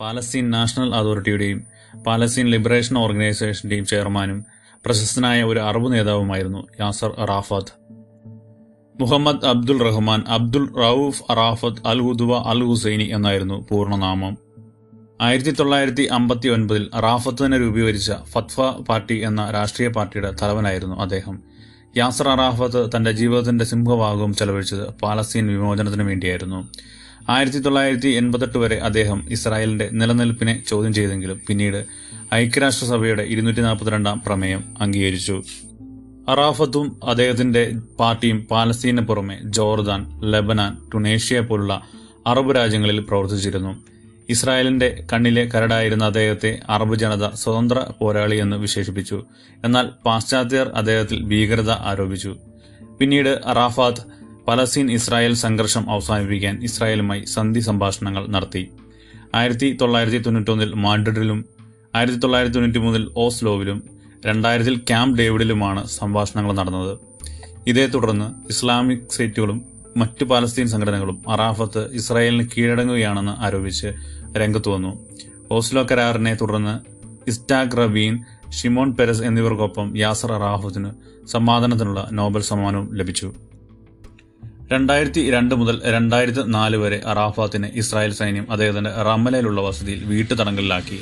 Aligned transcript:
Palestine 0.00 0.50
national 0.50 0.94
അതോറിറ്റിയുടെയും 0.94 1.66
Palestine 2.06 2.46
liberation 2.46 2.98
ഓർഗനൈസേഷന്റെയും 2.98 3.86
ചെയർമാനും 3.86 4.44
പ്രശസ്തനായ 4.86 5.42
ഒരു 5.42 5.60
Arab 5.60 5.92
നേതാവുമായിരുന്നു 5.92 6.68
Yasser 6.80 7.14
Arafat. 7.18 7.72
Muhammad 9.00 9.46
Abdul 9.46 9.82
Rahman 9.82 10.24
Abdul 10.28 10.74
Rauf 10.76 11.22
Arafat 11.30 11.86
al 11.86 12.02
Qudwa 12.02 12.34
al 12.34 12.64
Husseini 12.64 13.04
എന്നായിരുന്നു 13.04 13.66
പൂർണനാമം. 13.70 14.36
ആയിരത്തി 15.20 15.50
തൊള്ളായിരത്തി 15.50 16.02
അമ്പത്തി 16.02 16.48
ഒൻപതിൽ 16.48 16.90
റാഫത്ത് 17.00 17.46
തന്നെ 17.46 17.58
രൂപീകരിച്ച 17.58 18.12
ഫത്ഫ 18.24 18.60
പാർട്ടി 18.60 19.16
എന്ന 19.24 19.50
രാഷ്ട്രീയ 19.50 19.88
പാർട്ടിയുടെ 19.88 20.32
തലവനായിരുന്നു 20.42 20.96
അദ്ദേഹം. 20.96 21.42
യാസർ 21.96 22.28
അറാഫത്ത് 22.28 22.90
തന്റെ 22.96 23.12
ജീവിതത്തിന്റെ 23.12 23.64
സിംഹഭാഗവും 23.64 24.34
ചെലവഴിച്ചത് 24.34 24.88
പാലസ്തീൻ 24.88 25.46
വിമോചനത്തിനു 25.46 26.04
വേണ്ടിയായിരുന്നു. 26.04 26.68
ആയിരത്തി 27.28 27.58
തൊള്ളായിരത്തി 27.58 28.08
എൺപത്തെട്ട് 28.08 28.58
വരെ 28.58 28.76
അദ്ദേഹം 28.76 29.26
ഇസ്രായേലിന്റെ 29.30 29.88
നിലനിൽപ്പിനെ 29.92 30.62
ചോദ്യം 30.66 30.92
ചെയ്തെങ്കിലും 30.92 31.40
പിന്നീട് 31.46 31.86
ഐക്യരാഷ്ട്രസഭയുടെ 32.34 33.22
ഇരുന്നൂറ്റി 33.22 33.60
നാൽപ്പത്തിരണ്ടാം 33.60 34.22
പ്രമേയം 34.26 34.74
അംഗീകരിച്ചു. 34.80 35.42
അറാഫത്തും 36.28 37.00
അദ്ദേഹത്തിന്റെ 37.04 37.72
പാർട്ടിയും 37.98 38.46
പാലസ്തീനു 38.50 39.00
പുറമെ 39.00 39.38
ജോർദാൻ 39.44 40.20
ലബനാൻ 40.24 40.78
ടുണേഷ്യ 40.94 41.40
പോലുള്ള 41.40 41.82
അറബ് 42.26 42.56
രാജ്യങ്ങളിൽ 42.56 43.00
പ്രവർത്തിച്ചിരുന്നു. 43.00 43.84
ഇസ്രായേലിന്റെ 44.28 45.04
കണ്ണിലെ 45.12 45.44
കരടായിരുന്ന 45.44 46.04
അദ്ദേഹത്തെ 46.04 46.60
അറബ് 46.68 46.94
ജനത 46.94 47.34
സ്വതന്ത്ര 47.34 47.86
പോരാളി 48.00 48.36
എന്ന് 48.36 48.56
വിശേഷിപ്പിച്ചു. 48.56 49.24
എന്നാൽ 49.64 49.90
പാശ്ചാത്യർ 50.06 50.68
അദ്ദേഹത്തിൽ 50.68 51.24
ഭീകരത 51.24 51.70
ആരോപിച്ചു. 51.70 52.36
പിന്നീട് 53.00 53.40
അറാഫാത്ത് 53.44 54.17
പലസ്തീൻ 54.48 54.86
ഇസ്രായേൽ 54.96 55.34
സംഘർഷം 55.44 55.90
അവസാനിപ്പിക്കാൻ 55.94 56.54
ഇസ്രായേലുമായി 56.66 57.22
സന്ധി 57.32 57.60
സംഭാഷണങ്ങൾ 57.60 58.22
നടത്തി. 58.34 58.62
ആയിരത്തി 59.38 59.76
തൊള്ളായിരത്തി 59.80 60.18
തൊണ്ണൂറ്റൊന്നിൽ 60.26 60.70
മാഡ്രിഡിലും 60.84 61.40
ആയിരത്തി 61.98 62.18
തൊള്ളായിരത്തി 62.22 62.54
തൊണ്ണൂറ്റി 62.56 62.80
മൂന്നിൽ 62.84 63.04
ഓസ്ലോവിലും 63.24 63.78
രണ്ടായിരത്തിൽ 64.26 64.76
ക്യാമ്പ് 64.90 65.18
ഡേവിഡിലുമാണ് 65.18 65.86
സംഭാഷണങ്ങൾ 65.86 66.52
നടന്നത്. 66.52 66.94
ഇതേ 67.70 67.86
തുടർന്ന് 67.94 68.28
ഇസ്ലാമിക് 68.52 69.04
സ്റ്റേറ്റുകളും 69.10 69.58
മറ്റ് 69.96 70.24
പാലസ്തീൻ 70.30 70.68
സംഘടനകളും 70.68 71.18
അറാഫത്ത് 71.34 71.82
ഇസ്രായേലിന് 72.00 72.46
കീഴടങ്ങുകയാണെന്ന് 72.52 73.34
ആരോപിച്ച് 73.46 73.90
രംഗത്തു 74.42 74.70
വന്നു. 74.70 74.92
ഓസ്ലോ 75.56 75.82
കരാറിനെ 75.90 76.34
തുടർന്ന് 76.34 76.74
ഇസ്റ്റാഖ് 77.32 77.78
റബീൻ 77.80 78.14
ഷിമോൺ 78.58 78.96
പെരസ് 78.96 79.22
എന്നിവർക്കൊപ്പം 79.22 79.98
യാസർ 79.98 80.32
അറാഫത്തിന് 80.32 80.92
സമാധാനത്തിനുള്ള 81.34 82.08
നോബൽ 82.20 82.40
സമ്മാനവും 82.50 82.88
ലഭിച്ചു. 82.94 83.28
രണ്ടായിരത്തി 84.72 85.30
രണ്ട് 85.30 85.54
മുതൽ 85.54 85.82
രണ്ടായിരത്തി 85.84 86.42
നാല് 86.42 86.76
വരെ 86.76 87.00
അറാഫാത്തിനെ 87.06 87.72
ഇസ്രായേൽ 87.74 88.12
സൈന്യം 88.12 88.52
അദ്ദേഹത്തിന്റെ 88.52 88.90
റമ്മലയിലുള്ള 88.90 89.60
വസതിയിൽ 89.60 90.04
വീട്ടുതടങ്കലിലാക്കി. 90.04 91.00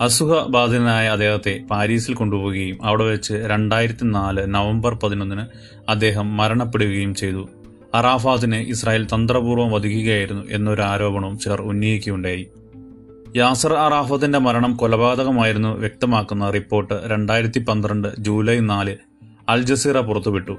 അസുഖബാധിതനായ 0.00 1.08
അദ്ദേഹത്തെ 1.08 1.64
പാരീസിൽ 1.70 2.14
കൊണ്ടുപോവുകയും 2.14 2.84
അവിടെ 2.84 3.04
വെച്ച് 3.04 3.34
രണ്ടായിരത്തി 3.46 4.04
നാല് 4.04 4.54
നവംബർ 4.54 4.94
പതിനൊന്നിന് 4.94 5.42
അദ്ദേഹം 5.88 6.36
മരണപ്പെടുകയും 6.36 7.14
ചെയ്തു. 7.14 7.48
അറാഫാത്തിനെ 7.94 8.60
ഇസ്രായേൽ 8.60 9.04
തന്ത്രപൂർവം 9.04 9.70
വധിക്കുകയായിരുന്നു 9.70 10.42
എന്നൊരു 10.50 10.82
ആരോപണവും 10.82 11.38
ചിലർ 11.38 11.62
ഉന്നയിക്കുകയുണ്ടായി. 11.62 12.48
യാസർ 13.36 13.72
അറാഫത്തിന്റെ 13.72 14.38
മരണം 14.38 14.76
കൊലപാതകമായിരുന്നു 14.76 15.78
വ്യക്തമാക്കുന്ന 15.78 16.50
റിപ്പോർട്ട് 16.50 16.94
രണ്ടായിരത്തി 17.06 17.58
പന്ത്രണ്ട് 17.58 18.08
ജൂലൈ 18.18 18.60
നാല് 18.60 18.96
അൽ 19.48 19.62
ജസീറ 19.62 20.00
പുറത്തുവിട്ടു. 20.00 20.56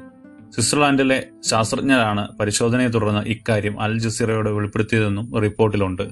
സ്വിറ്റ്സർലാൻഡിലെ 0.51 1.27
ശാസ്ത്രജ്ഞരാണ് 1.45 2.37
പരിശോധനയെ 2.37 2.87
തുടർന്ന് 2.87 3.21
ഇക്കാര്യം 3.21 3.81
അൽ 3.81 3.99
ജസീറയോട് 3.99 4.49
വെളിപ്പെടുത്തിയതെന്നും 4.49 5.39
റിപ്പോർട്ടിലുണ്ട്. 5.39 6.03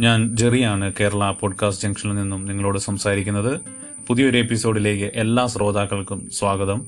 ഞാൻ 0.00 0.36
ജെറിയാണ് 0.36 0.92
കേരള 1.00 1.30
പോഡ്കാസ്റ്റ് 1.30 1.88
ജംഗ്ഷനിൽ 1.88 2.14
നിന്നും 2.14 2.44
നിങ്ങളോട് 2.44 2.78
സംസാരിക്കുന്നത്. 2.78 3.60
പുതിയൊരു 4.06 4.38
എപ്പിസോഡിലേക്ക് 4.38 5.12
എല്ലാ 5.14 5.46
ശ്രോതാക്കൾക്കും 5.46 6.30
സ്വാഗതം. 6.32 6.86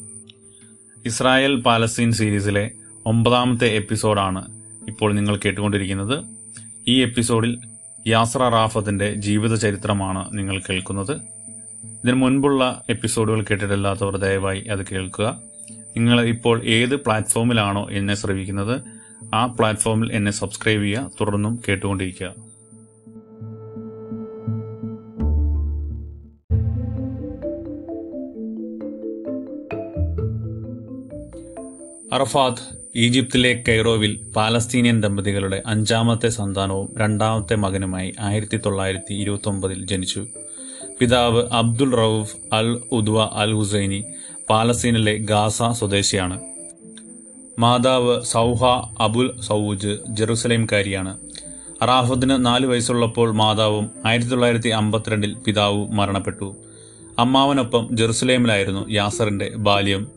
ഇസ്രായേൽ 1.06 1.60
പാലസ്തീൻ 1.60 2.12
സീരീസിലെ 2.12 2.70
ഒമ്പതാമത്തെ 3.06 3.66
എപ്പിസോഡാണ് 3.66 4.44
ഇപ്പോൾ 4.88 5.12
നിങ്ങൾ 5.12 5.36
കേട്ടുകൊണ്ടിരിക്കുന്നത്. 5.36 6.24
ഈ 6.88 7.02
എപ്പിസോഡിൽ 7.02 7.58
യാസ്ര 8.06 8.42
റാഫത്തിന്റെ 8.42 9.14
ജീവിത 9.14 9.54
ചരിത്രമാണ് 9.54 10.38
നിങ്ങൾ 10.38 10.58
കേൾക്കുന്നത്. 10.58 11.12
ഇതിനു 11.84 12.12
മുൻപുള്ള 12.12 12.82
എപ്പിസോഡുകൾ 12.90 13.42
കേട്ടിട്ടില്ലാത്തവർ 13.42 14.16
ദയവായി 14.16 14.60
അത് 14.60 14.86
കേൾക്കുക. 14.92 15.53
നിങ്ങൾ 15.96 16.20
ഇപ്പോൾ 16.20 16.64
ഏത് 16.64 16.96
പ്ലാറ്റ്ഫോമിലാണോ 16.96 17.88
എന്നെ 17.90 18.14
ശ്രവിക്കുന്നത് 18.14 18.80
ആ 19.34 19.46
പ്ലാറ്റ്ഫോമിൽ 19.46 20.12
എന്നെ 20.12 20.32
സബ്സ്ക്രൈബ് 20.32 20.82
ചെയ്യുക 20.82 21.10
തുടർന്നും 21.20 21.62
കേട്ടുകൊണ്ടിരിക്കുക. 21.68 22.34
അറഫാത്ത് 32.12 32.78
ഈജിപ്തിലെ 32.96 33.64
കൈറോവിൽ 33.68 34.32
പാലസ്തീനിയൻ 34.36 35.00
ദമ്പതികളുടെ 35.00 35.62
അഞ്ചാമത്തെ 35.66 36.28
സന്താനവും 36.28 36.94
രണ്ടാമത്തെ 36.98 37.54
മകനുമായി 37.54 38.14
ആയിരത്തി 38.20 38.56
തൊള്ളായിരത്തി 38.56 39.14
ഇരുപത്തി 39.14 39.86
ജനിച്ചു. 39.86 40.26
പിതാവ് 41.00 41.48
Abdul 41.52 41.90
Rauf 41.94 42.36
al 42.52 42.80
Qudwa 42.92 43.30
al 43.32 43.52
Husseini 43.52 44.04
പാലസ്തീനിലെ 44.50 45.16
Gaza 45.16 45.62
സ്വദേശിയാണ്. 45.72 46.40
മാതാവ് 47.58 48.22
സൗഹ 48.22 48.64
അബുൽ 49.00 49.40
സൗജ് 49.40 49.98
ജെറുസലേംകാരിയാണ്. 50.08 51.18
അറാഫത്തിന് 51.82 52.46
നാല് 52.46 52.66
വയസ്സുള്ളപ്പോൾ 52.66 53.32
മാതാവും 53.32 53.90
ആയിരത്തി 54.06 54.30
തൊള്ളായിരത്തി 54.30 54.68
അമ്പത്തിരണ്ടിൽ 54.68 55.34
പിതാവും 55.34 55.96
മരണപ്പെട്ടു. 55.96 56.56
അമ്മാവനൊപ്പം 57.18 57.88
ജെറുസലേമിലായിരുന്നു 57.92 58.90
യാസറിന്റെ 58.90 59.50
ബാല്യം. 59.56 60.08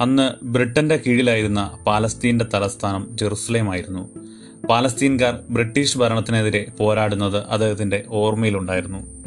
അന്ന് 0.00 0.44
ബ്രിട്ടന്റെ 0.44 1.00
കീഴിലായിരുന്ന 1.06 1.78
പാലസ്തീന്റെ 1.86 2.44
തലസ്ഥാനം 2.54 3.08
ജെറുസലേമായിരുന്നു. 3.12 4.08
പാലസ്തീൻകാർ 4.66 5.38
ബ്രിട്ടീഷ് 5.50 5.98
ഭരണത്തിനെതിരെ 5.98 6.66
പോരാടുന്നത് 6.78 7.36
അദ്ദേഹത്തിന്റെ 7.36 8.04
ഓർമ്മയിലുണ്ടായിരുന്നു. 8.08 9.17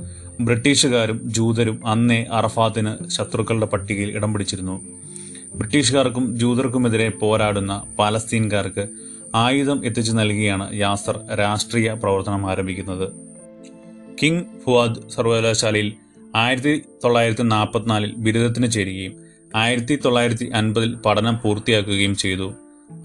ബ്രിട്ടീഷുകാരും 0.45 1.21
ജൂതരും 1.25 1.87
അന്നേ 1.87 2.25
അറഫാത്തിന് 2.31 3.09
ശത്രുക്കളുടെ 3.09 3.65
പട്ടികയിൽ 3.65 4.11
ഇടം 4.11 4.33
പിടിച്ചിരുന്നു. 4.33 4.75
ബ്രിട്ടീഷുകാർക്കും 5.55 6.37
ജൂതർക്കുമെതിരെ 6.37 7.09
പോരാടുന്ന 7.09 7.83
പാലസ്തീൻകാർക്ക് 7.99 8.87
ആയുധം 9.35 9.85
എത്തിച്ചു 9.85 10.11
നൽകിയാണ് 10.11 10.75
യാസർ 10.75 11.19
രാഷ്ട്രീയ 11.39 11.93
പ്രവർത്തനം 11.93 12.49
ആരംഭിക്കുന്നത്. 12.49 13.07
കിങ് 14.21 14.43
ഫുവാദ് 14.65 15.09
സർവകലാശാലയിൽ 15.09 15.93
ആയിരത്തി 16.35 16.81
തൊള്ളായിരത്തി 17.03 17.43
നാൽപ്പത്തിനാലിൽ 17.43 18.15
ബിരുദത്തിന് 18.15 18.71
ചേരുകയും 18.71 19.13
ആയിരത്തി 19.55 19.95
തൊള്ളായിരത്തി 20.05 20.45
അൻപതിൽ 20.53 20.95
പഠനം 20.95 21.39
പൂർത്തിയാക്കുകയും 21.43 22.15
ചെയ്തു. 22.15 22.53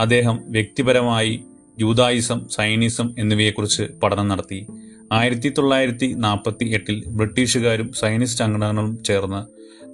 അദ്ദേഹം 0.00 0.40
വ്യക്തിപരമായി 0.46 1.44
ജൂതായിസം 1.78 2.48
സൈനിസം 2.48 3.14
എന്നിവയെക്കുറിച്ച് 3.18 3.82
പഠനം 4.02 4.28
നടത്തി. 4.28 4.66
ആയിരത്തി 5.12 5.48
തൊള്ളായിരത്തി 5.48 6.14
നാൽപ്പത്തി 6.18 6.64
എട്ടിൽ 6.64 7.04
ബ്രിട്ടീഷുകാരും 7.06 7.92
സൈനിസ്റ്റ് 7.92 8.38
സംഘടനകളും 8.38 9.02
ചേർന്ന് 9.02 9.40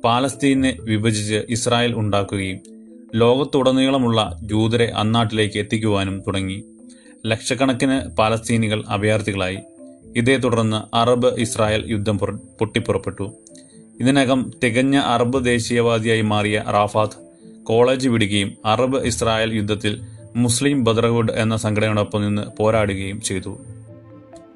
പാലസ്തീനെ 0.04 0.76
വിഭജിച്ച് 0.80 1.42
ഇസ്രായേൽ 1.48 1.94
ഉണ്ടാക്കുകയും 1.94 2.60
ലോകത്തുടനീളമുള്ള 3.14 4.38
ജൂതരെ 4.42 4.90
അന്നാട്ടിലേക്ക് 4.90 5.58
എത്തിക്കുവാനും 5.58 6.22
തുടങ്ങി. 6.26 6.64
ലക്ഷക്കണക്കിന് 7.26 8.16
പാലസ്തീനികൾ 8.16 8.84
അഭയാർത്ഥികളായി. 8.88 9.58
ഇതേ 10.16 10.36
തുടർന്ന് 10.36 10.96
അറബ് 10.96 11.26
ഇസ്രായേൽ 11.26 11.84
യുദ്ധം 11.86 12.18
പൊട്ടിപ്പുറപ്പെട്ടു. 12.60 13.32
ഇതിനകം 14.00 14.50
തികഞ്ഞ 14.64 14.96
അറബ് 14.96 15.44
ദേശീയവാദിയായി 15.44 16.20
മാറിയ 16.20 16.64
റാഫാത്ത് 16.68 17.18
കോളേജ് 17.62 18.08
വിടുകയും 18.08 18.52
അറബ് 18.66 18.96
ഇസ്രായേൽ 18.96 19.54
യുദ്ധത്തിൽ 19.54 20.00
മുസ്ലിം 20.36 20.84
ബദ്രഹുഡ് 20.84 21.32
എന്ന 21.32 21.56
സംഘടനയോടൊപ്പം 21.56 22.22
നിന്ന് 22.22 22.42
പോരാടുകയും 22.58 23.20
ചെയ്തു. 23.20 23.58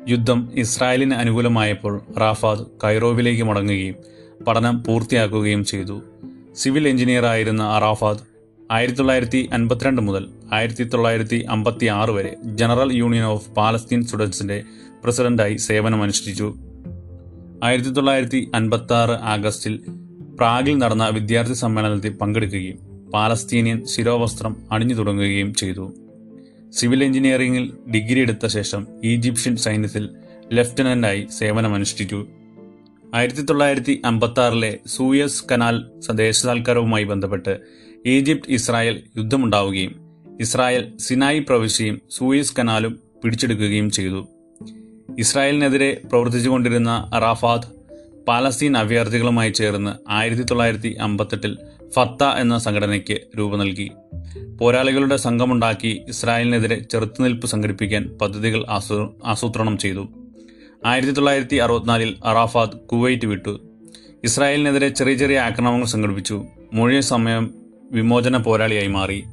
യുദ്ധം 0.08 0.50
ഇസ്രായേലിന് 0.55 1.14
അനുകൂലമായപ്പോൾ 1.14 2.03
റാഫാദ് 2.19 2.67
കൈറോവിലേക്ക് 2.85 3.43
മടങ്ങുകയും 3.43 3.94
പഠനം 4.44 4.85
പൂർത്തിയാക്കുകയും 4.85 5.64
ചെയ്തു. 5.64 6.03
സിവിൽ 6.56 6.88
എഞ്ചിനീയറായിരുന്ന 6.88 7.79
റാഫാദ് 7.79 8.19
ആയിരത്തി 8.70 8.99
തൊള്ളായിരത്തി 8.99 9.49
അൻപത്തിരണ്ട് 9.53 10.03
മുതൽ 10.03 10.29
ആയിരത്തി 10.53 10.85
തൊള്ളായിരത്തി 10.85 11.47
അമ്പത്തി 11.50 11.87
ആറ് 11.87 12.11
വരെ 12.11 12.37
ജനറൽ 12.44 12.93
യൂണിയൻ 12.93 13.25
ഓഫ് 13.25 13.50
പാലസ്തീൻ 13.50 14.05
സ്റ്റുഡൻസിന്റെ 14.05 14.62
പ്രസിഡന്റായി 15.05 15.56
സേവനമനുഷ്ഠിച്ചു. 15.56 16.55
ആയിരത്തി 17.64 17.91
തൊള്ളായിരത്തി 17.91 18.50
അൻപത്തി 18.55 18.94
ആറ് 18.94 19.11
ആഗസ്റ്റിൽ 19.11 19.81
പ്രാഗിൽ 20.37 20.79
നടന്ന 20.79 21.08
വിദ്യാർത്ഥി 21.08 21.55
സമ്മേളനത്തിൽ 21.55 22.17
പങ്കെടുക്കുകയും 22.17 22.79
പാലസ്തീനിയൻ 23.11 23.87
ശിരോവസ്ത്രം 23.87 24.56
അണിഞ്ഞു 24.73 24.94
തുടങ്ങുകയും 24.94 25.55
ചെയ്തു. 25.55 25.93
സിവിൽ 26.73 27.05
എഞ്ചിനീയറിംഗിൽ 27.05 27.73
ഡിഗ്രി 27.95 28.21
എടുത്ത 28.21 28.47
ശേഷം 28.47 28.87
ഈജിപ്ഷ്യൻ 29.05 29.57
സൈന്യത്തിൽ 29.57 30.09
ലഫ്റ്റനന്റായി 30.53 31.27
സേവനമനുഷ്ഠിച്ചു. 31.39 32.27
ആയിരത്തി 33.15 33.41
തൊള്ളായിരത്തി 33.41 34.03
അമ്പത്തി 34.05 34.41
ആറിലെ 34.41 34.79
സൂയസ് 34.87 35.45
കനാൽ 35.53 36.01
സ്വദേശസാൽക്കാരവുമായി 36.01 37.05
ബന്ധപ്പെട്ട് 37.05 37.59
ഈജിപ്ത് 38.07 38.51
ഇസ്രായേൽ 38.51 39.03
യുദ്ധമുണ്ടാവുകയും 39.17 39.95
ഇസ്രായേൽ 40.41 40.93
സിനായി 40.99 41.39
പ്രവിശ്യയും 41.39 42.03
സൂയസ് 42.11 42.55
കനാലും 42.59 42.99
പിടിച്ചെടുക്കുകയും 43.25 43.91
ചെയ്തു. 43.91 44.29
ഇസ്രായേലിനെതിരെ 45.19 46.01
പ്രവർത്തിച്ചുകൊണ്ടിരുന്ന 46.11 47.11
അറാഫാദ് 47.15 47.77
പാലസ്തീൻ 48.29 48.77
അഭയാർത്ഥികളുമായി 48.77 49.51
ചേർന്ന് 49.51 50.11
ആയിരത്തി 50.11 50.43
തൊള്ളായിരത്തി 50.43 50.97
അമ്പത്തെട്ടിൽ 51.01 51.59
ഫത്ത 51.96 52.25
എന്ന 52.25 52.58
സംഘടനയ്ക്ക് 52.58 53.20
രൂപം 53.38 53.58
നൽകി. 53.58 53.90
പോരാളികളുടെ 54.60 55.16
സംഘമുണ്ടാക്കി 55.16 56.02
ഇസ്രായേലിനെതിരെ 56.08 56.78
ചെറുത്തുനിൽപ്പ് 56.78 57.46
സംഘടിപ്പിക്കാൻ 57.46 58.19
പദ്ധതികൾ 58.22 58.66
ആസൂ- 58.69 59.10
ആസൂത്രണം 59.25 59.78
ചെയ്തു. 59.78 60.08
ആയിരത്തി 60.87 61.12
തൊള്ളായിരത്തി 61.12 61.56
അറുപത്തിനാലിൽ 61.56 62.16
അറാഫാദ് 62.25 62.78
കുവൈറ്റ് 62.78 63.26
വിട്ടു. 63.26 63.60
ഇസ്രായേലിനെതിരെ 64.25 64.88
ചെറിയ 64.88 65.14
ചെറിയ 65.14 65.38
ആക്രമണങ്ങൾ 65.38 65.87
സംഘടിപ്പിച്ചു. 65.87 66.44
മുഴുവൻ 66.72 67.02
സമയം 67.02 67.54
വിമോചന 67.93 68.37
പോരാളിയായി 68.37 68.87
മാറി. 68.87 69.25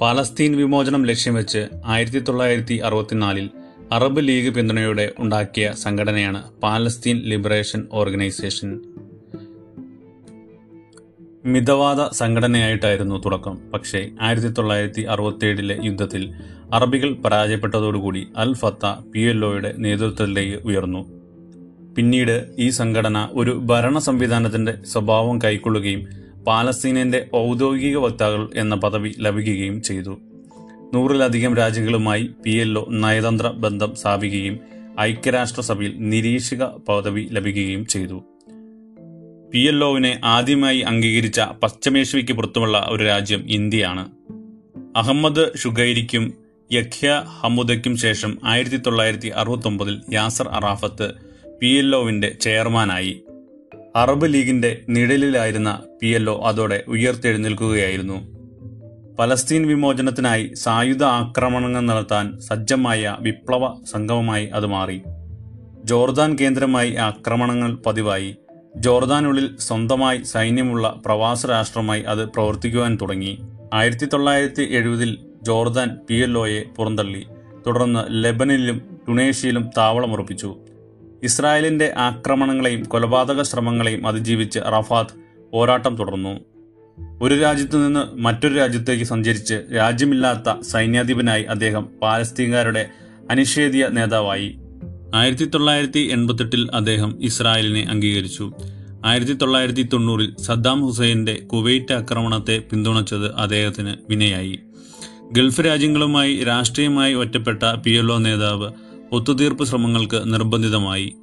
പാലസ്തീൻ 0.00 0.56
വിമോചനം 0.56 1.06
ലക്ഷ്യം 1.06 1.34
വെച്ച് 1.34 1.66
ആയിരത്തി 1.84 2.18
തൊള്ളായിരത്തി 2.18 2.74
അറുപത്തിനാലിൽ 2.74 3.50
അറബ് 3.92 4.28
ലീഗ് 4.28 4.54
പിന്തുണയോടെ 4.54 5.12
ഉണ്ടാക്കിയ 5.18 5.72
സംഘടനയാണ് 5.72 6.52
പാലസ്തീൻ 6.62 7.16
ലിബറേഷൻ 7.16 7.86
ഓർഗനൈസേഷൻ. 7.92 8.80
മിതവാദ 11.52 12.00
സംഘടനയായിട്ടായിരുന്നു 12.12 13.22
തുടക്കം. 13.24 13.58
പക്ഷേ 13.74 14.08
ആയിരത്തി 14.20 14.48
തൊള്ളായിരത്തി 14.48 15.02
അറുപത്തിയേഴിലെ 15.02 15.76
യുദ്ധത്തിൽ 15.82 16.32
അറബികൾ 16.72 17.14
പരാജയപ്പെട്ടതോടുകൂടി 17.14 18.28
അൽ 18.36 18.54
ഫത്ത 18.54 18.86
പി 19.12 19.20
എൽ 19.20 19.44
ഒയുടെ 19.44 19.74
നേതൃത്വത്തിലേക്ക് 19.78 20.58
ഉയർന്നു. 20.64 21.02
പിന്നീട് 21.96 22.54
ഈ 22.58 22.68
സംഘടന 22.70 23.28
ഒരു 23.32 23.50
ഭരണ 23.50 23.98
സംവിധാനത്തിന്റെ 23.98 24.74
സ്വഭാവം 24.86 25.38
കൈക്കൊള്ളുകയും 25.44 26.02
പാലസ്തീനിന്റെ 26.46 27.26
ഔദ്യോഗിക 27.36 27.96
വക്താക്കൾ 27.96 28.50
എന്ന 28.54 28.74
പദവി 28.74 29.12
ലഭിക്കുകയും 29.18 29.82
ചെയ്തു. 29.82 30.18
നൂറിലധികം 30.94 31.56
രാജ്യങ്ങളുമായി 31.56 32.30
പി 32.44 32.50
എൽ 32.50 32.78
ഒ 32.78 32.84
നയതന്ത്ര 32.90 33.48
ബന്ധം 33.64 33.94
സ്ഥാപിക്കുകയും 33.94 34.58
ഐക്യരാഷ്ട്രസഭയിൽ 35.00 35.94
നിരീക്ഷക 36.10 36.64
പദവി 36.88 37.28
ലഭിക്കുകയും 37.32 37.86
ചെയ്തു. 37.86 38.18
പി 39.52 39.58
എൽ 39.58 39.84
ഒവിനെ 39.84 40.20
ആദ്യമായി 40.24 40.78
അംഗീകരിച്ച 40.78 41.40
പശ്ചിമേഷ്യയ്ക്ക് 41.40 42.32
പുറത്തുമുള്ള 42.32 42.86
ഒരു 42.88 43.04
രാജ്യം 43.04 43.44
ഇന്ത്യയാണ്. 43.48 44.08
അഹമ്മദ് 44.96 45.58
ഷുഗൈരിക്കും 45.58 46.34
യഖ്യ 46.72 47.22
ഹമുദയ്ക്കും 47.40 47.96
ശേഷം 47.96 48.38
ആയിരത്തി 48.44 48.76
തൊള്ളായിരത്തി 48.76 49.28
അറുപത്തി 49.28 49.66
ഒമ്പതിൽ 49.66 50.00
യാസർ 50.12 50.48
അറാഫത്ത് 50.48 51.12
പി 51.60 51.66
എൽ 51.66 51.96
ഒവിന്റെ 51.96 52.28
ചെയർമാനായി. 52.40 53.22
അറബ് 53.96 54.34
ലീഗിന്റെ 54.34 54.82
നിഴലിലായിരുന്ന 54.88 55.82
പി 56.02 56.06
എൽ 56.06 56.30
ഒ 56.30 56.42
അതോടെ 56.44 56.84
ഉയർത്തെഴുന്നേൽക്കുകയായിരുന്നു. 56.88 58.38
പലസ്തീൻ 59.18 59.66
വിമോചനത്തിനായി 59.66 60.50
സായുധ 60.54 61.04
ആക്രമണങ്ങൾ 61.04 61.80
നടത്താൻ 61.80 62.40
സജ്ജമായ 62.40 63.16
വിപ്ലവ 63.20 63.84
സംഗമമായി 63.84 64.46
അത് 64.46 64.66
മാറി. 64.66 65.00
ജോർദാൻ 65.84 66.36
കേന്ദ്രമായി 66.40 66.94
ആക്രമണങ്ങൾ 66.94 67.78
പതിവായി. 67.86 68.34
ജോർദാനുള്ളിൽ 68.78 69.56
സ്വന്തമായി 69.58 70.22
സൈന്യമുള്ള 70.22 71.00
പ്രവാസ 71.06 71.46
രാഷ്ട്രമായി 71.46 72.02
അത് 72.02 72.28
പ്രവർത്തിക്കുവാൻ 72.28 72.98
തുടങ്ങി. 73.02 73.38
ആയിരത്തി 73.74 74.06
തൊള്ളായിരത്തി 74.06 74.68
എഴുപതിൽ 74.70 75.18
ജോർദാൻ 75.42 75.98
പി 76.08 76.14
എൽ 76.14 76.38
ഒയെ 76.38 76.62
പുറന്തള്ളി. 76.76 77.26
തുടർന്ന് 77.66 78.24
ലെബനിലും 78.24 79.00
ടുണേഷ്യയിലും 79.08 79.70
താവളമുറപ്പിച്ചു 79.78 80.56
ഇസ്രായേലിന്റെ 81.22 81.94
ആക്രമണങ്ങളെയും 81.96 82.84
കൊലപാതക 82.84 83.42
ശ്രമങ്ങളെയും 83.42 84.06
അതിജീവിച്ച് 84.06 84.58
റഫാത്ത് 84.58 85.10
പോരാട്ടം 85.52 85.96
തുടർന്നു. 85.96 86.40
ഒരു 87.22 87.34
രാജ്യത്തു 87.34 87.78
നിന്ന് 87.78 88.16
മറ്റൊരു 88.16 88.54
രാജ്യത്തേക്ക് 88.54 89.04
സഞ്ചരിച്ച് 89.04 89.54
രാജ്യമില്ലാത്ത 89.76 90.60
സൈന്യാധിപനായി 90.60 91.42
അദ്ദേഹം 91.42 91.88
പാലസ്തീൻകാരുടെ 92.02 92.88
അനിഷേധ്യ 93.30 93.88
നേതാവായി. 93.92 94.58
ആയിരത്തി 95.14 95.44
തൊള്ളായിരത്തി 95.44 96.08
എൺപത്തെട്ടിൽ 96.12 96.68
അദ്ദേഹം 96.74 97.18
ഇസ്രായേലിനെ 97.22 97.86
അംഗീകരിച്ചു. 97.90 98.52
ആയിരത്തി 99.04 99.32
തൊള്ളായിരത്തി 99.32 99.82
തൊണ്ണൂറിൽ 99.92 100.36
സദ്ദാം 100.40 100.86
ഹുസൈന്റെ 100.86 101.34
കുവൈറ്റ് 101.34 101.92
ആക്രമണത്തെ 101.92 102.62
പിന്തുണച്ചത് 102.70 103.34
അദ്ദേഹത്തിന് 103.34 103.94
വിനയായി. 104.10 104.58
ഗൾഫ് 105.32 105.60
രാജ്യങ്ങളുമായി 105.60 106.44
രാഷ്ട്രീയമായി 106.44 107.14
ഒറ്റപ്പെട്ട 107.14 107.62
പി 107.62 107.90
എൽ 107.90 108.16
നേതാവ് 108.16 108.72
ഒത്തുതീർപ്പ് 109.12 109.64
ശ്രമങ്ങൾക്ക് 109.64 110.22
നിർബന്ധിതമായി. 110.34 111.14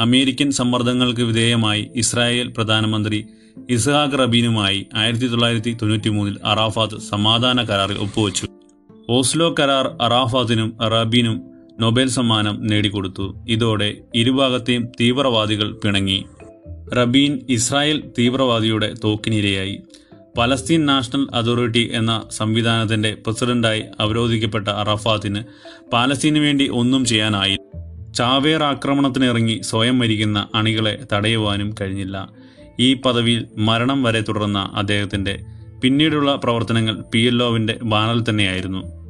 അമേരിക്കൻ 0.00 0.50
സമ്മർദ്ദങ്ങൾക്ക് 0.50 1.20
വിധേയമായി 1.20 1.90
ഇസ്രായേൽ 1.96 2.48
പ്രധാനമന്ത്രി 2.56 3.24
ഇസ്ഹാഖ് 3.70 4.18
റബീനുമായി 4.18 4.86
ആയിരത്തി 4.94 5.26
തൊള്ളായിരത്തി 5.26 5.76
തൊണ്ണൂറ്റി 5.82 6.08
മൂന്നിൽ 6.08 6.38
അറാഫാത്ത് 6.44 7.00
സമാധാന 7.00 7.62
കരാറിൽ 7.62 7.98
ഒപ്പുവച്ചു. 7.98 8.46
ഓസ്ലോ 9.10 9.54
കരാർ 9.60 9.96
അറാഫാത്തിനും 10.02 10.76
റബീനും 10.80 11.53
നൊബേൽ 11.80 12.08
സമ്മാനം 12.08 12.66
നേടിക്കൊടുത്തു. 12.66 13.44
ഇതോടെ 13.48 13.94
ഇരുഭാഗത്തെയും 14.14 14.86
തീവ്രവാദികൾ 15.00 15.72
പിണങ്ങി. 15.84 16.24
റബീൻ 16.94 17.40
ഇസ്രായേൽ 17.50 18.10
തീവ്രവാദിയുടെ 18.18 18.94
തോക്കിനിരയായി. 19.04 19.80
പലസ്തീൻ 20.38 20.86
നാഷണൽ 20.86 21.26
അതോറിറ്റി 21.34 21.90
എന്ന 21.94 22.22
സംവിധാനത്തിന്റെ 22.30 23.16
പ്രസിഡന്റായി 23.26 23.82
അവരോധിക്കപ്പെട്ട 24.00 24.68
അറഫാത്തിന് 24.68 25.42
പാലസ്തീനു 25.92 26.40
വേണ്ടി 26.40 26.68
ഒന്നും 26.68 27.04
ചെയ്യാനായി. 27.04 27.56
ചാവേർ 28.14 28.62
ആക്രമണത്തിനിറങ്ങി 28.62 29.60
സ്വയം 29.62 29.98
മരിക്കുന്ന 29.98 30.48
അണികളെ 30.54 31.06
തടയുവാനും 31.12 31.74
കഴിഞ്ഞില്ല. 31.80 32.28
ഈ 32.80 32.94
പദവിയിൽ 32.94 33.46
മരണം 33.56 34.02
വരെ 34.02 34.20
തുടർന്ന 34.20 34.70
അദ്ദേഹത്തിന്റെ 34.74 35.40
പിന്നീടുള്ള 35.82 36.34
പ്രവർത്തനങ്ങൾ 36.34 37.04
പി 37.12 37.18
എൽ 37.18 37.42
ബാനൽ 37.82 38.24
തന്നെയായിരുന്നു. 38.28 39.03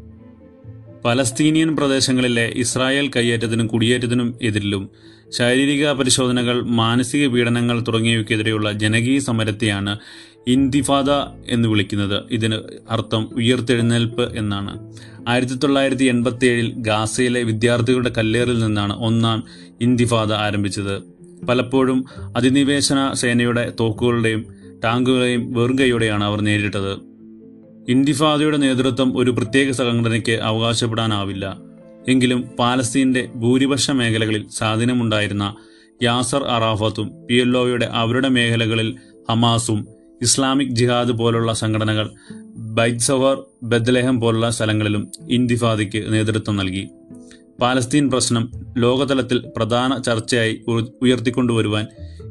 പലസ്തീനിയൻ 1.05 1.77
പ്രദേശങ്ങളിലെ 1.77 2.53
ഇസ്രായേൽ 2.57 3.11
കയ്യേറ്റത്തിനും 3.17 3.67
കുടിയേറ്റത്തിനും 3.67 4.39
എതിരിലും 4.43 4.91
ശാരീരിക 5.31 5.93
പരിശോധനകൾ 5.93 6.63
മാനസിക 6.63 7.27
പീഡനങ്ങൾ 7.27 7.81
തുടങ്ങിയവയ്ക്കെതിരെയുള്ള 7.81 8.73
ജനകീയ 8.73 9.19
സമരത്തെയാണ് 9.19 9.99
ഇന്തിഫാദ 10.47 11.11
എന്ന് 11.47 11.69
വിളിക്കുന്നത്. 11.69 12.23
ഇതിന് 12.31 12.59
അർത്ഥം 12.91 13.31
ഉയർത്തെഴുന്നേൽപ്പ് 13.37 14.37
എന്നാണ്. 14.37 14.93
ആയിരത്തി 15.29 15.55
തൊള്ളായിരത്തി 15.55 16.05
എൺപത്തി 16.05 16.47
ഏഴിൽ 16.47 16.73
ഗാസയിലെ 16.77 17.43
വിദ്യാർത്ഥികളുടെ 17.43 18.13
കല്ലേറിൽ 18.19 18.59
നിന്നാണ് 18.59 18.97
ഒന്നാം 18.97 19.45
ഇന്തിഫാദ 19.81 20.33
ആരംഭിച്ചത്. 20.33 21.03
പലപ്പോഴും 21.47 22.05
അധിനിവേശന 22.37 23.13
സേനയുടെ 23.13 23.73
തോക്കുകളുടെയും 23.81 24.47
ടാങ്കുകളെയും 24.85 25.53
വെറുങ്കയോടെയാണ് 25.53 26.25
അവർ 26.25 26.41
നേരിട്ടത്. 26.41 27.14
ഇന്തിഫാദയുടെ 27.89 28.57
നേതൃത്വം 28.57 29.19
ഒരു 29.19 29.31
പ്രത്യേക 29.31 29.71
സംഘടനയ്ക്ക് 29.71 30.33
അവകാശപ്പെടാനാവില്ല. 30.33 31.59
എങ്കിലും 32.09 32.45
പാലസ്തീന്റെ 32.59 33.29
ഭൂരിപക്ഷ 33.35 33.91
മേഖലകളിൽ 33.91 34.49
സ്വാധീനമുണ്ടായിരുന്ന 34.49 35.57
യാസർ 36.03 36.45
അറാഫത്തും 36.45 37.27
പി 37.27 37.35
എൽഒയുടെ 37.35 37.87
അവരുടെ 37.87 38.29
മേഖലകളിൽ 38.29 38.97
ഹമാസും 39.31 39.89
ഇസ്ലാമിക് 40.23 40.69
ജിഹാദ് 40.69 41.13
പോലുള്ള 41.13 41.53
സംഘടനകൾ 41.53 42.11
ബൈറ്റ്സവർ 42.57 43.43
ബദ്ലേഹം 43.63 44.21
പോലുള്ള 44.21 44.51
സ്ഥലങ്ങളിലും 44.51 45.11
ഇന്തിഫാദയ്ക്ക് 45.31 46.13
നേതൃത്വം 46.13 46.57
നൽകി. 46.57 46.89
പാലസ്തീൻ 47.61 48.11
പ്രശ്നം 48.11 48.51
ലോകതലത്തിൽ 48.77 49.43
പ്രധാന 49.57 50.03
ചർച്ചയായി 50.03 50.61
ഉയർത്തിക്കൊണ്ടുവരുവാൻ 51.03 51.87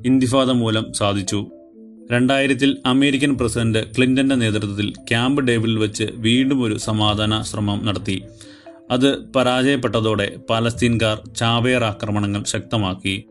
ഇന്തിഫാദ 0.06 0.52
മൂലം 0.52 0.94
സാധിച്ചു. 0.94 1.50
രണ്ടായിരത്തിൽ 2.12 2.78
അമേരിക്കൻ 2.86 3.38
പ്രസിഡന്റ് 3.38 3.96
ക്ലിന്റന്റെ 3.96 4.36
നേതൃത്വത്തിൽ 4.36 4.90
ക്യാമ്പ് 4.92 5.48
ഡേവിഡിൽ 5.48 5.78
വെച്ച് 5.78 6.04
വീണ്ടും 6.16 6.64
ഒരു 6.64 6.78
സമാധാന 6.78 7.42
ശ്രമം 7.42 7.86
നടത്തി. 7.86 8.24
അത് 8.92 9.32
പരാജയപ്പെട്ടതോടെ 9.32 10.36
പാലസ്തീൻകാർ 10.50 11.22
ചാവേർ 11.36 11.84
ആക്രമണങ്ങൾ 11.84 12.44
ശക്തമാക്കി. 12.44 13.24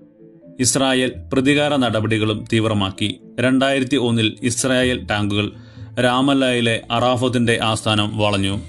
ഇസ്രായേൽ 0.61 1.12
പ്രതികാര 1.33 1.76
നടപടികളും 1.76 2.45
തീവ്രമാക്കി. 2.52 3.21
രണ്ടായിരത്തി 3.41 3.97
ഒന്നിൽ 3.97 4.37
ഇസ്രായേൽ 4.43 5.07
ടാങ്കുകൾ 5.07 5.52
രാമല്ലയിലെ 6.00 6.83
അറാഫത്തിന്റെ 6.91 7.59
ആസ്ഥാനം 7.62 8.19
വളഞ്ഞു. 8.19 8.61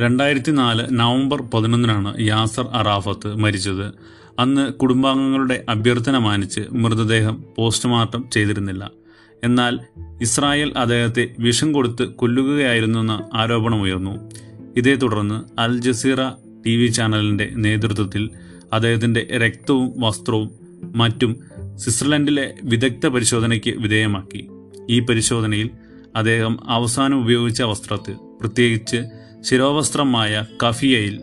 രണ്ടായിരത്തി 0.00 0.50
നാല് 0.50 0.86
നവംബർ 0.90 1.42
പതിനൊന്നിനാണ് 1.42 2.20
യാസർ 2.20 2.68
അറാഫത്ത് 2.72 3.34
മരിച്ചത്. 3.34 3.92
അന്ന് 4.38 4.72
കുടുംബാംഗങ്ങളുടെ 4.72 5.64
അഭ്യർത്ഥന 5.68 6.18
മാനിച്ച് 6.18 6.60
മൃതദേഹം 6.72 7.44
പോസ്റ്റ്മോർട്ടം 7.58 8.24
ചെയ്തിരുന്നില്ല. 8.32 9.01
എന്നാൽ 9.44 9.78
ഇസ്രായേൽ 10.20 10.72
അദ്ദേഹത്തെ 10.76 11.34
വിഷം 11.38 11.72
കൊടുത്ത് 11.72 12.02
കൊല്ലുകയായിരുന്നെന്ന 12.02 13.28
ആരോപണമുയർന്നു 13.34 14.30
ഇതേ 14.76 14.94
തുടർന്ന് 14.94 15.60
അൽ 15.60 15.80
ജസീറ 15.80 16.28
ടി 16.66 16.76
വി 16.76 16.86
ചാനലിന്റെ 16.86 17.52
നേതൃത്വത്തിൽ 17.56 18.30
അദ്ദേഹത്തിന്റെ 18.72 19.20
രക്തവും 19.20 20.00
വസ്ത്രവും 20.00 20.50
മറ്റും 20.96 21.40
സ്വിറ്റ്സർലൻഡിലെ 21.76 22.54
വിദഗ്ധ 22.64 23.06
പരിശോധനയ്ക്ക് 23.06 23.70
വിധേയമാക്കി. 23.70 24.48
ഈ 24.90 25.00
പരിശോധനയിൽ 25.00 25.70
അദ്ദേഹം 26.16 26.70
അവസാനം 26.70 27.20
ഉപയോഗിച്ച 27.20 27.62
വസ്ത്രത്തിൽ 27.62 28.14
പ്രത്യേകിച്ച് 28.40 29.04
ശിരോവസ്ത്രമായ 29.40 30.46
കഫിയയിൽ 30.66 31.22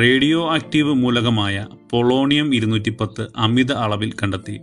റേഡിയോ 0.00 0.54
ആക്റ്റീവ് 0.54 0.94
മൂലകമായ 0.94 1.66
പൊളോണിയം 1.90 2.54
ഇരുന്നൂറ്റി 2.54 2.90
പത്ത് 2.90 3.26
അമിത 3.36 3.72
അളവിൽ 3.72 4.12
കണ്ടെത്തി. 4.22 4.60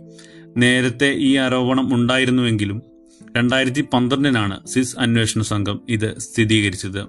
നേരത്തെ 0.56 1.14
ഈ 1.18 1.36
ആരോപണം 1.36 1.94
ഉണ്ടായിരുന്നുവെങ്കിലും 1.94 2.82
രണ്ടായിരത്തി 3.36 3.84
പന്ത്രണ്ടിനാണ് 3.94 4.66
സിസ് 4.66 4.98
അന്വേഷണ 4.98 5.42
സംഘം 5.42 5.80
ഇത് 5.88 6.18
സ്ഥിരീകരിച്ചത്. 6.18 7.06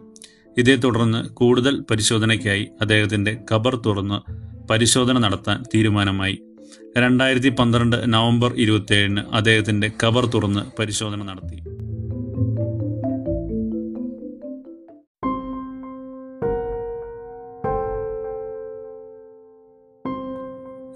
ഇതേ 0.57 0.75
തുടർന്ന് 0.75 1.29
കൂടുതൽ 1.29 1.83
പരിശോധനയ്ക്കായി 1.91 2.67
അദ്ദേഹത്തിന്റെ 2.81 3.37
ഖബർ 3.51 3.75
തുറന്ന് 3.75 4.31
പരിശോധന 4.67 5.17
നടത്താൻ 5.17 5.63
തീരുമാനമായി. 5.75 6.39
രണ്ടായിരത്തി 6.97 7.49
പന്ത്രണ്ട് 7.49 8.13
നവംബർ 8.13 8.53
ഇരുപത്തിയേഴിന് 8.57 9.21
അദ്ദേഹത്തിന്റെ 9.33 9.91
ഖബർ 10.03 10.25
തുറന്ന് 10.25 10.77
പരിശോധന 10.79 11.23
നടത്തി. 11.23 11.86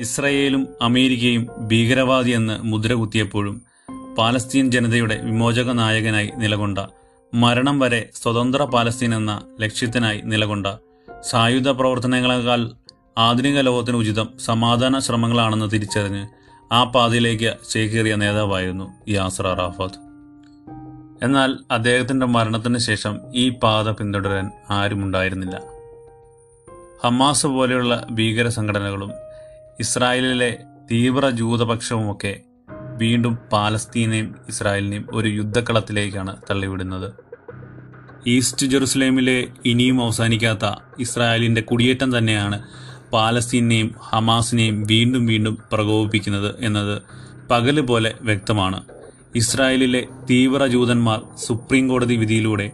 ഇസ്രയേലും 0.02 0.68
അമേരിക്കയും 0.82 1.48
ഭീകരവാദി 1.68 2.32
എന്ന് 2.32 2.60
മുദ്രകുത്തിയപ്പോഴും 2.64 3.62
പാലസ്തീൻ 4.18 4.72
ജനതയുടെ 4.72 5.22
വിമോചക 5.24 5.72
നായകനായി 5.72 6.30
നിലകൊണ്ട 6.38 6.80
മരണം 7.34 7.80
വരെ 7.80 8.10
സ്വതന്ത്ര 8.16 8.64
പാലസ്തീൻ 8.64 9.16
എന്ന 9.16 9.42
ലക്ഷ്യത്തിനായി 9.62 10.22
നിലകൊണ്ട 10.24 10.68
സായുധ 11.22 11.70
പ്രവർത്തനങ്ങളെക്കാൾ 11.70 12.72
ആധുനിക 13.18 13.60
ലോകത്തിന് 13.60 13.98
ഉചിതം 13.98 14.28
സമാധാന 14.46 15.00
ശ്രമങ്ങളാണെന്ന് 15.00 15.72
തിരിച്ചറിഞ്ഞ് 15.72 16.24
ആ 16.74 16.84
പാതയിലേക്ക് 16.84 17.54
ചേക്കേറിയ 17.70 18.16
നേതാവായിരുന്നു 18.16 18.86
യാസർ 19.10 19.48
അറാഫത്ത്. 19.48 20.00
എന്നാൽ 21.26 21.58
അദ്ദേഹത്തിന്റെ 21.72 22.26
മരണത്തിന് 22.26 22.78
ശേഷം 22.78 23.20
ഈ 23.36 23.50
പാത 23.50 23.90
പിന്തുടരാൻ 23.90 24.52
ആരുമുണ്ടായിരുന്നില്ല. 24.70 25.62
ഹമാസ് 27.04 27.48
പോലെയുള്ള 27.48 28.08
ഭീകര 28.12 28.48
സംഘടനകളും 28.48 29.12
ഇസ്രായേലിലെ 29.82 30.52
തീവ്ര 30.92 31.30
ജൂതപക്ഷവുമൊക്കെ 31.30 32.34
വീണ്ടും 32.98 33.38
പാലസ്തീനെയും 33.52 34.36
ഇസ്രായേലിനെയും 34.50 35.06
ഒരു 35.12 35.28
യുദ്ധക്കളത്തിലേക്കാണ് 35.28 36.38
തള്ളിവിടുന്നത്. 36.50 37.08
ഈസ്റ്റ് 38.28 38.68
ജെറുസലേമിലെ 38.68 39.48
ഇനിയും 39.66 40.04
അവസാനിക്കാത്ത 40.04 40.66
ഇസ്രായേലിന്റെ 41.00 41.62
കുടിയേറ്റം 41.62 42.18
തന്നെയാണ് 42.18 42.58
പാലസ്തീനെയും 43.14 43.96
ഹമാസിനെയും 44.02 44.84
വീണ്ടും 44.84 45.26
വീണ്ടും 45.26 45.58
പ്രകോപിപ്പിക്കുന്നത് 45.72 46.56
എന്നത് 46.60 47.02
പകൽ 47.52 47.82
പോലെ 47.82 48.14
വ്യക്തമാണ്. 48.22 48.84
ഇസ്രായേലിലെ 49.36 50.08
തീവ്ര 50.30 50.66
ജൂതന്മാർ 50.66 51.20
സുപ്രീം 51.48 51.90
കോടതി 51.90 52.16
വിധിയിലൂടെ 52.16 52.72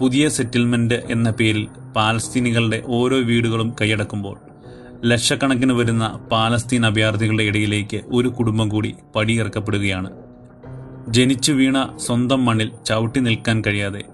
പുതിയ 0.00 0.28
സെറ്റിൽമെന്റ് 0.28 0.94
എന്ന 1.10 1.30
പേരിൽ 1.30 1.66
പാലസ്തീനികളുടെ 1.96 2.82
ഓരോ 2.86 3.16
വീടുകളും 3.16 3.76
കൈയടക്കുമ്പോൾ 3.80 4.36
ലക്ഷക്കണക്കിന് 5.04 5.72
വരുന്ന 5.72 6.20
പാലസ്തീൻ 6.32 6.86
അഭയാർത്ഥികളുടെ 6.86 7.42
ഇടയിലേക്ക് 7.42 8.00
ഒരു 8.06 8.28
കുടുംബം 8.28 8.68
കൂടി 8.68 8.94
പടിയിറക്കപ്പെടുകയാണ്. 9.16 10.10
ജനിച്ചു 11.08 11.52
വീണ 11.52 11.96
സ്വന്തം 11.96 12.44
മണ്ണിൽ 12.44 12.70
ചവിട്ടി 12.86 13.20
നിൽക്കാൻ 13.20 13.62
കഴിയാതെ 13.66 14.04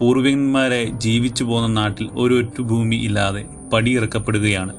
പൂർവികന്മാരെ 0.00 0.84
ജീവിച്ചു 0.84 1.44
പോകുന്ന 1.44 1.80
നാട്ടിൽ 1.80 2.08
ഒരു 2.12 2.62
ഭൂമി 2.62 2.96
ഇല്ലാതെ 2.96 3.44
പടിയിറക്കപ്പെടുകയാണ്. 3.72 4.74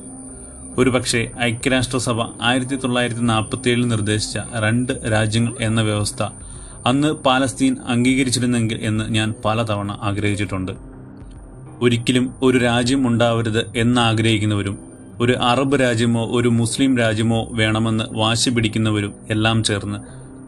ഒരുപക്ഷെ 0.78 1.32
ഐക്യരാഷ്ട്രസഭ 1.42 2.22
ആയിരത്തി 2.42 2.76
തൊള്ളായിരത്തി 2.76 3.22
നാൽപ്പത്തി 3.22 3.70
ഏഴിൽ 3.70 3.88
നിർദ്ദേശിച്ച 3.88 4.38
രണ്ട് 4.64 5.12
രാജ്യങ്ങൾ 5.12 5.56
എന്ന 5.62 5.82
വ്യവസ്ഥ 5.82 6.24
അന്ന് 6.86 7.08
പാലസ്തീൻ 7.08 7.76
അംഗീകരിച്ചിരുന്നെങ്കിൽ 7.88 8.80
എന്ന് 8.82 9.14
ഞാൻ 9.14 9.34
പലതവണ 9.46 10.00
ആഗ്രഹിച്ചിട്ടുണ്ട്. 10.02 10.72
ഒരിക്കലും 11.82 12.34
ഒരു 12.42 12.58
രാജ്യം 12.58 13.08
ഉണ്ടാവരുത് 13.08 13.78
എന്നാഗ്രഹിക്കുന്നവരും 13.78 14.89
ഒരു 15.22 15.34
അറബ് 15.42 15.80
രാജ്യമോ 15.80 16.26
ഒരു 16.38 16.50
മുസ്ലിം 16.50 16.98
രാജ്യമോ 16.98 17.40
വേണമെന്ന് 17.52 18.04
വാശി 18.12 18.50
പിടിക്കുന്നവരും 18.50 19.14
എല്ലാം 19.30 19.64
ചേർന്ന് 19.64 19.98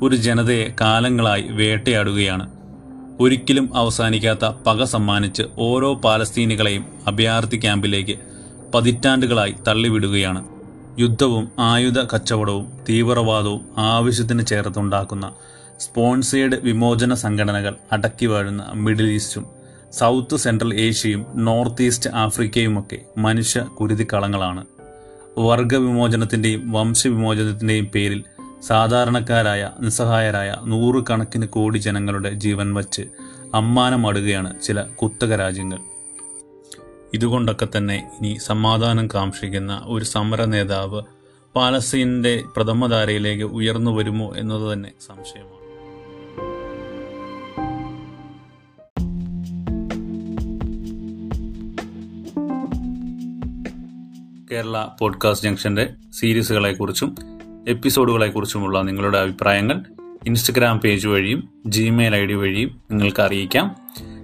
ഒരു 0.05 0.15
ജനതയെ 0.15 0.73
കാലങ്ങളായി 0.81 1.43
വേട്ടയാടുകയാണ്. 1.49 2.45
ഒരിക്കലും 3.19 3.65
അവസാനിക്കാത്ത 3.75 4.45
പക 4.67 4.83
സമ്മാനിച്ച് 4.83 5.43
ഓരോ 5.57 5.89
പാലസ്തീനികളെയും 6.05 6.85
അഭയാർത്ഥി 7.07 7.57
ക്യാമ്പിലേക്ക് 7.57 8.15
പതിറ്റാണ്ടുകളായി 8.73 9.55
തള്ളിവിടുകയാണ്. 9.67 10.41
യുദ്ധവും 10.99 11.51
ആയുധ 11.59 11.99
കച്ചവടവും 12.13 12.65
തീവ്രവാദവും 12.89 13.61
ആവശ്യത്തിന് 13.77 14.45
ചേർത്തുണ്ടാക്കുന്ന 14.45 15.27
സ്പോൺസേഡ് 15.79 16.57
വിമോചന 16.63 17.13
സംഘടനകൾ 17.13 17.75
അടക്കി 17.91 18.25
വാഴുന്ന 18.25 18.63
മിഡിൽ 18.85 19.09
ഈസ്റ്റും 19.11 19.45
സൗത്ത് 19.91 20.37
സെൻട്രൽ 20.37 20.73
ഏഷ്യയും 20.73 21.25
നോർത്ത് 21.35 21.83
ഈസ്റ്റ് 21.83 22.09
ആഫ്രിക്കയുമൊക്കെ 22.09 22.99
മനുഷ്യ 23.17 23.59
കുരുതിക്കളങ്ങളാണ്. 23.59 24.65
വർഗവിമോചനത്തിന്റെയും 25.37 26.71
വംശവിമോചനത്തിന്റെയും 26.71 27.85
പേരിൽ 27.95 28.23
സാധാരണക്കാരായ 28.67 29.71
നിസ്സഹായരായ 29.79 30.55
നൂറുകണക്കിന് 30.63 31.47
കോടി 31.47 31.77
ജനങ്ങളുടെ 31.77 32.29
ജീവൻ 32.29 32.73
വച്ച് 32.73 33.01
അമ്മാനമാടുകയാണ് 33.53 34.61
ചില 34.61 34.81
കുത്തക 34.81 35.35
രാജ്യങ്ങൾ 35.35 35.79
ഇതുകൊണ്ടൊക്കെ 37.13 37.67
തന്നെ 37.77 38.11
ഇനി 38.21 38.37
സമാധാനം 38.41 39.07
കാക്ഷിക്കുന്ന 39.07 39.81
ഒരു 39.85 40.05
സമര 40.05 40.45
നേതാവ് 40.45 41.01
പാലസ്തീനിന്റെ 41.55 42.43
പ്രഥമധാരയിലേക്ക് 42.55 43.43
ഉയർന്നു 43.43 43.91
വരുമോ 43.91 44.33
എന്നത് 44.35 44.73
തന്നെ 44.73 44.91
സംശയമാണ്. 45.07 45.60
കേരള 54.51 54.85
പോഡ്കാസ്റ്റ് 54.99 55.47
ജംഗ്ഷന്റെ 55.47 55.89
സീരീസുകളെക്കുറിച്ചും 56.19 57.15
എപ്പിസോഡുകളെക്കുറിച്ചുമുള്ള 57.67 58.81
നിങ്ങളുടെ 58.81 59.17
അഭിപ്രായങ്ങൾ 59.17 59.83
ഇൻസ്റ്റഗ്രാം 60.27 60.79
പേജ് 60.79 61.07
വഴിയും 61.07 61.49
ജിമെയിൽ 61.67 62.15
ഐ 62.15 62.25
ഡി 62.25 62.33
വഴിയും 62.33 62.81
നിങ്ങൾക്ക് 62.91 63.21
അറിയിക്കാം. 63.21 63.75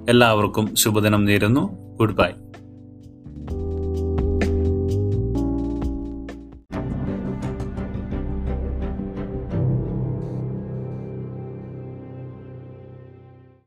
എല്ലാവർക്കും 0.10 0.76
ശുഭദിനം 0.76 1.26
നേരുന്നു. 1.26 1.94
Good 1.98 2.16
bye. 2.16 2.32